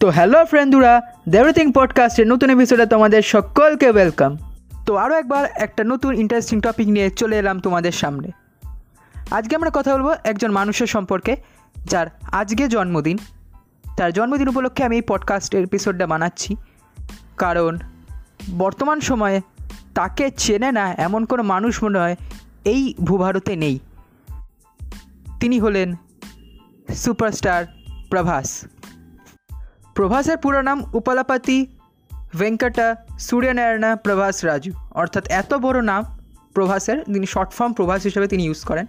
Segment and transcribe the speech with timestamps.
[0.00, 4.38] তো হ্যালো ফ্রেন্ডুরা দেভরিথিং পডকাস্টের নতুন এপিসোডে তোমাদের সকলকে ওয়েলকাম
[4.86, 8.30] তো আরও একবার একটা নতুন ইন্টারেস্টিং টপিক নিয়ে চলে এলাম তোমাদের সামনে।
[9.30, 11.36] আজকে আমরা কথা বলব একজন মানুষের সম্পর্কে,
[11.84, 13.18] যার আজকে জন্মদিন।
[13.96, 16.56] তার জন্মদিন উপলক্ষে আমি এই পডকাস্টের এপিসোডটা বানাচ্ছি।
[17.36, 17.78] কারণ
[18.58, 19.40] বর্তমান সময়ে
[19.94, 22.16] তাকে চেনে না এমন কোনো মানুষ মনে হয়
[22.64, 23.78] এই ভূভারতে নেই।
[25.40, 25.94] তিনি হলেন
[26.94, 27.64] সুপারস্টার
[28.10, 28.64] প্রভাস।
[29.96, 31.66] প্রভাসের পুরো নাম উপলাপাতি
[32.38, 36.04] ভেঙ্কটা সূর্যনারায়ণা প্রভাস রাজু। অর্থাৎ এত বড় নাম
[36.54, 38.86] প্রভাসের তিনি শর্ট ফর্ম প্রভাস হিসেবে তিনি ইউজ করেন।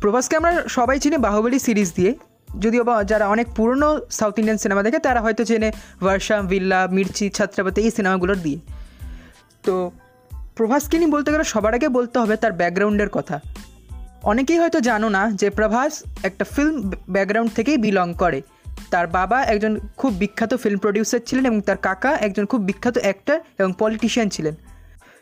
[0.00, 2.14] প্রভাসকে আমরা সবাই চিনি বাহুবলী সিরিজ দিয়ে।
[2.58, 7.30] যদিও বা যারা অনেক পুরনো সাউথ ইন্ডিয়ান সিনেমা দেখে, তারা হয়তো চেনে ভার্ষাম ভিল্লা মির্চি
[7.30, 8.58] ছাত্রাপতি এই সিনেমাগুলোর দিয়ে।
[9.62, 9.90] তো
[10.56, 13.40] প্রভাসকে নিয়ে বলতে গেলে সবার আগে বলতে হবে তার ব্যাকগ্রাউন্ডের কথা।
[14.22, 18.42] অনেকেই হয়তো জানো না যে প্রভাস একটা ফিল্ম ব্যাকগ্রাউন্ড থেকেই বিলং করে।
[18.90, 23.40] তার বাবা একজন খুব বিখ্যাত ফিল্ম প্রডিউসার ছিলেন এবং তার কাকা একজন খুব বিখ্যাত অ্যাক্টর
[23.58, 24.54] এবং পলিটিশিয়ান ছিলেন।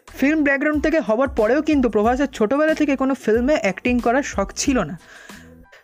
[0.08, 4.78] ফিল্ম ব্যাকগ্রাউন্ড থেকে হওয়ার পরেও কিন্তু প্রভাসের ছোটোবেলা থেকে কোনো ফিল্মে অ্যাক্টিং করার শখ ছিল
[4.78, 4.98] না।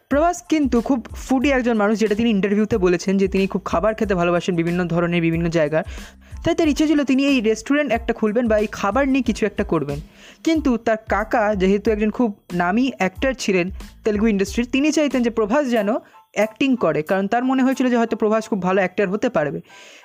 [0.09, 4.15] প্রভাস কিন্তু খুব ফুডি একজন মানুষ যেটা তিনি ইন্টারভিউতে বলেছেন যে তিনি খুব খাবার খেতে
[4.15, 5.83] ভালোবাসেন বিভিন্ন ধরনের বিভিন্ন জায়গার
[6.45, 9.65] তাই তার ইচ্ছে ছিল তিনি এই রেস্টুরেন্ট একটা খুলবেন বা এই খাবার নিয়ে কিছু একটা
[9.65, 10.01] করবেন।
[10.45, 13.71] কিন্তু তার কাকা যেহেতু একজন খুব নামি অ্যাক্টর ছিলেন
[14.05, 15.95] তেলুগু ইন্ডাস্ট্রির তিনি চাইতেন যে প্রভাস যেন
[16.35, 19.61] অ্যাক্টিং করে, কারণ তার মনে হয়েছিল যে হয়তো প্রভাস খুব ভালো অ্যাক্টার হতে পারবে।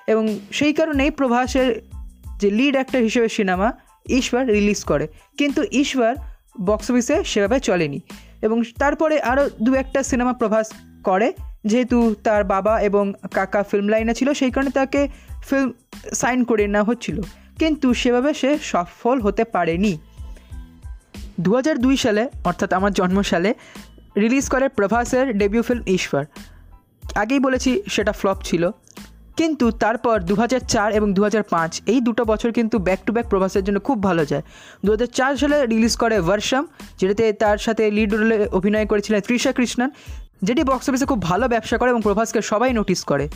[0.08, 1.82] এবং সেই কারণেই প্রভাসের
[2.38, 3.74] যে লিড অ্যাক্টার হিসেবে সিনেমা
[4.10, 5.08] ঈশ্বর রিলিজ করে।
[5.38, 6.16] কিন্তু ঈশ্বর
[6.62, 8.00] বক্স অফিসে সেভাবে চলেনি।
[8.42, 11.34] এবং তারপরে আরও দু একটা সিনেমা প্রভাস করে,
[11.66, 15.08] যেহেতু তার বাবা এবং কাকা ফিল্ম লাইনে ছিল, সেই কারণে তাকে
[15.50, 15.72] ফিল্ম
[16.14, 17.22] সাইন করে নেওয়া হচ্ছিল।
[17.60, 19.98] কিন্তু সেভাবে সে সফল হতে পারেনি।
[21.40, 21.62] দু
[21.98, 23.54] সালে, অর্থাৎ আমার জন্মসালে
[24.18, 26.26] রিলিজ করে প্রভাসের ডেবিউ ফিল্ম ঈশ্বর।
[27.16, 28.70] আগেই বলেছি সেটা ফ্লপ ছিল।
[29.38, 30.36] কিন্তু তারপর দু
[30.94, 31.26] এবং দু
[31.86, 34.42] এই দুটো বছর কিন্তু ব্যাক টু ব্যাক প্রভাসের জন্য খুব ভালো যায়।
[34.86, 36.68] দু সালে রিলিজ করে ভার্সাম,
[37.00, 39.90] যেটাতে তার সাথে লিড রোলে অভিনয় করেছিলেন ত্রিশা কৃষ্ণন,
[40.44, 43.30] যেটি বক্স অফিসে খুব ভালো ব্যবসা করে এবং প্রভাসকে সবাই নোটিস করে।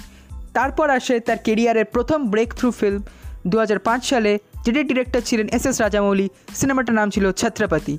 [0.53, 3.03] তারপর আসে তার কেরিয়ারের প্রথম ব্রেক থ্রু ফিল্ম
[3.47, 7.97] দু হাজার পাঁচ সালে যেটি ডিরেক্টর ছিলেন এস এস রাজামৌলি সিনেমাটার নাম ছিল ছত্রপতি।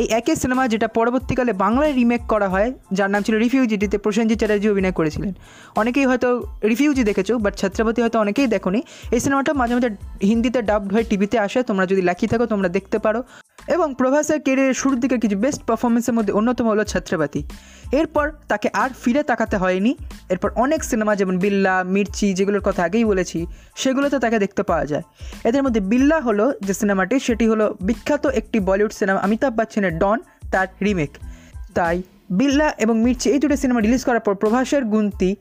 [0.00, 4.38] এই একই সিনেমা যেটা পরবর্তীকালে বাংলায় রিমেক করা হয়, যার নাম ছিল রিফিউজি যেটিতে প্রসেনজিৎ
[4.40, 5.32] চ্যাটার্জি অভিনয় করেছিলেন।
[5.80, 6.28] অনেকেই হয়তো
[6.70, 8.80] রিফিউজি দেখেছ বাট ছত্রপতি হয়তো অনেকেই দেখোনি।
[9.14, 9.90] এই সিনেমাটা মাঝে মাঝে
[10.30, 13.20] হিন্দিতে ডাবড হয়ে টিভিতে আসে, তোমরা যদি লাকি থাকো, তোমরা দেখতে পারো।
[13.68, 17.42] এবং প্রভাসের কেরিয়ারের শুরুর দিকে কিছু বেস্ট পারফরমেন্সের মধ্যে অন্যতম হলো ছত্রপতি।
[17.92, 19.96] এরপর তাকে আর ফিরে তাকাতে হয়নি।
[20.28, 23.46] এরপর অনেক সিনেমা যেমন বিল্লা, মির্চি যেগুলোর কথা আগেই বলেছি,
[23.76, 25.02] সেগুলোতে তাকে দেখতে পাওয়া যায়।
[25.44, 30.18] এদের মধ্যে বিল্লা হলো যে সিনেমাটি সেটি হলো বিখ্যাত একটি বলিউড সিনেমা অমিতাভ বচ্চনের ডন
[30.52, 31.10] তার রিমেক
[31.74, 35.36] তাই বিল্লা এবং মির্চি এই দুটো সিনেমা রিলিজ করার পর প্রভাসের গুনতি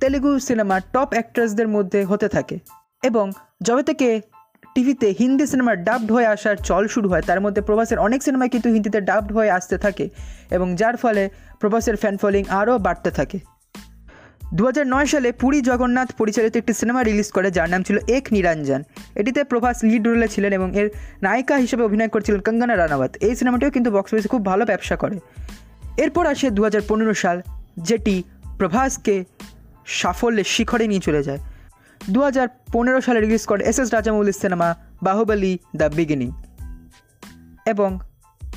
[0.00, 2.58] তেলেগু সিনেমার টপ অ্যাক্ট্রেসদের মধ্যে হতে থাকে।
[3.02, 3.32] এবং
[3.62, 4.20] যবে থেকে
[4.74, 8.68] টিভিতে হিন্দি সিনেমা ডাবড হয়ে আসার চল শুরু হয়। তার মধ্যে প্রভাসের অনেক সিনেমায় কিন্তু
[8.68, 10.08] হিন্দিতে ডাবড হয়ে আসতে থাকে
[10.50, 13.38] এবং যার ফলে প্রভাসের ফ্যান ফলোয়িং আরও বাড়তে থাকে।
[14.54, 18.24] দু হাজার নয় সালে পুরী জগন্নাথ পরিচালিত একটি সিনেমা রিলিজ করে, যার নাম ছিল এক
[18.32, 18.82] নিরঞ্জন।
[19.14, 20.90] এটিতে প্রভাস লিড রোলে ছিলেন এবং এর
[21.22, 25.20] নায়িকা হিসেবে অভিনয় করছিলেন কঙ্গনা রানাওয়াত। এই সিনেমাটিও কিন্তু বক্স অফিসে খুব ভালো ব্যবসা করে।
[25.96, 27.42] এরপর আসে দু হাজার পনেরো সাল,
[27.76, 28.22] যেটি
[28.58, 29.24] প্রভাসকে
[29.86, 31.38] সাফল্যের শিখরে নিয়ে চলে যায়।
[32.10, 36.32] দু হাজার পনেরো সালে রিলিজ করে এস এস রাজামৌলির সিনেমা বাহুবলি দ্য বিগিনিং।
[37.66, 37.98] এবং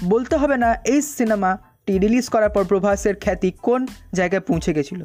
[0.03, 5.03] বলতে হবে না, এই সিনেমাটি রিলিজ করার পর প্রভাসের খ্যাতি কোন জায়গায় পৌঁছে গেছিল।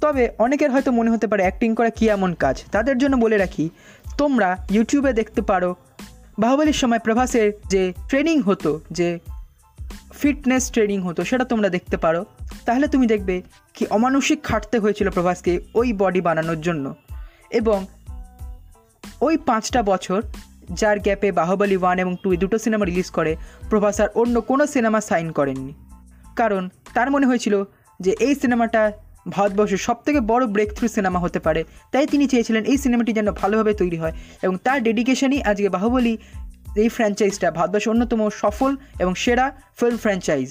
[0.00, 3.70] তবে অনেকের হয়তো মনে হতে পারে অ্যাক্টিং করা কী এমন কাজ। তাদের জন্য বলে রাখি,
[4.18, 5.76] তোমরা ইউটিউবে দেখতে পারো,
[6.38, 9.18] বাহুবলির সময় প্রভাসের যে ট্রেনিং হতো, যে
[10.12, 12.24] ফিটনেস ট্রেনিং হতো, সেটা তোমরা দেখতে পারো।
[12.64, 13.42] তাহলে তুমি দেখবে
[13.74, 16.94] কি অমানসিক খাটতে হয়েছিল প্রভাসকে ওই বডি বানানোর জন্য।
[17.54, 17.86] এবং
[19.20, 20.22] ওই পাঁচটা বছর
[20.72, 23.36] যার গ্যাপে বাহুবলী ওয়ান এবং টু দুটো সিনেমা রিলিজ করে,
[23.70, 25.74] প্রভাস আর অন্য কোনো সিনেমা সাইন করেননি।
[26.36, 27.64] কারণ তার মনে হয়েছিল
[28.00, 28.92] যে এই সিনেমাটা
[29.28, 33.74] ভারতবর্ষের সবথেকে বড় ব্রেক থ্রু সিনেমা হতে পারে। তাই তিনি চেয়েছিলেন এই সিনেমাটি যেন ভালোভাবে
[33.74, 34.12] তৈরি হয়
[34.42, 36.16] এবং তার ডেডিকেশনই আজকে বাহুবলী
[36.76, 40.48] এই ফ্র্যাঞ্চাইজটা ভারতবর্ষের অন্যতম সফল এবং সেরা ফিল্ম ফ্র্যাঞ্চাইজ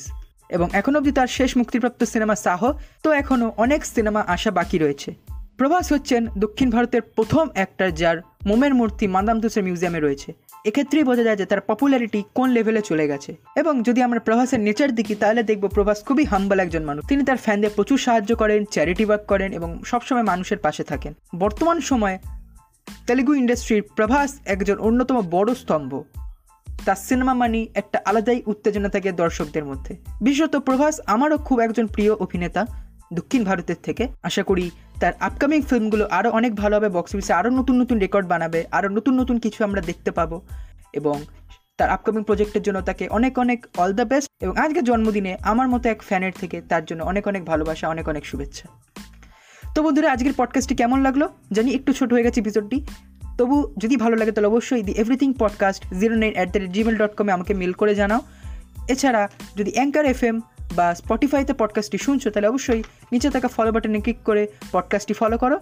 [0.50, 2.74] এবং এখনও অবধি তার শেষ মুক্তিপ্রাপ্ত সিনেমা সাহ,
[3.04, 5.23] তো এখনও অনেক সিনেমা আসা বাকি রয়েছে।
[5.58, 10.34] প্রভাস হচ্ছেন দক্ষিণ ভারতের প্রথম অ্যাক্টার যার মোমের মূর্তি মান্দামতুসের মিউজিয়ামে রয়েছে।
[10.66, 14.96] এক্ষেত্রেই বোঝা যায় যে তার পপুলারিটি কোন লেভেলে চলে গেছে। এবং যদি আমরা প্রভাসের নেচার
[14.96, 19.06] দেখি, তাহলে দেখব প্রভাস খুবই হাম্বল একজন মানুষ। তিনি তার ফ্যানদের প্রচুর সাহায্য করেন চ্যারিটি
[19.06, 22.20] ওয়ার্ক করেন এবং সবসময় মানুষের পাশে থাকেন। বর্তমান সময়ে
[23.08, 26.04] তেলেগু ইন্ডাস্ট্রির প্রভাস একজন অন্যতম বড় স্তম্ভ।
[26.86, 32.14] তার সিনেমা মানি একটা আলাদাই উত্তেজনা থাকে দর্শকদের মধ্যে। বিশেষত প্রভাস আমারও খুব একজন প্রিয়
[32.14, 32.66] অভিনেতা
[33.14, 37.50] দক্ষিণ ভারতের থেকে। আশা করি তার আপকামিং ফিল্মগুলো আরও অনেক ভালো হবে বক্স অফিসে আরও
[37.50, 40.42] নতুন নতুন রেকর্ড বানাবে আরও নতুন নতুন কিছু আমরা দেখতে পাবো
[40.94, 41.24] এবং
[41.78, 45.90] তার আপকামিং প্রজেক্টের জন্য তাকে অনেক অনেক অল দ্য বেস্ট এবং আজকের জন্মদিনে আমার মতো
[45.90, 48.70] এক ফ্যানের থেকে তার জন্য অনেক অনেক ভালোবাসা, অনেক অনেক শুভেচ্ছা।
[49.76, 51.28] তো বন্ধুরা, আজকের পডকাস্টটি কেমন লাগল?
[51.52, 52.86] জানি একটু ছোট হয়ে গেছে এপিসোডটি
[53.38, 56.98] তবু যদি ভালো লাগে তাহলে অবশ্যই the everything podcast zero nine at the rate gmail
[56.98, 58.22] dot কমে আমাকে মেল করে জানাও।
[58.90, 60.40] এছাড়া যদি অ্যাঙ্কার এফ এম
[60.76, 65.60] বা স্পটিফাইতে পডকাস্টটি শুনছো, তাহলে অবশ্যই নিচে থাকা ফলো বাটনে ক্লিক করে পডকাস্টটি ফলো করো।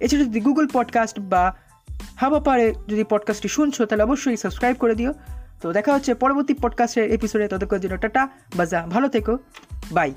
[0.00, 1.56] এছাড়া যদি গুগল পডকাস্ট বা
[2.16, 5.14] হাবাপারে যদি পডকাস্টটি শুনছো, তাহলে অবশ্যই সাবস্ক্রাইব করে দিও।
[5.62, 9.38] তো দেখা হচ্ছে পরবর্তী পডকাস্টের এপিসোডে ততক্ষণ জন্য টাটা বাজা ভালো থেকো
[9.92, 10.14] বাই